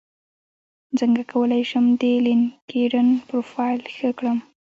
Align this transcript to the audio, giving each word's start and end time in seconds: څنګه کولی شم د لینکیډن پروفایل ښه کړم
څنګه 0.99 1.21
کولی 1.31 1.61
شم 1.69 1.85
د 2.01 2.03
لینکیډن 2.25 3.07
پروفایل 3.27 3.81
ښه 3.95 4.09
کړم 4.17 4.37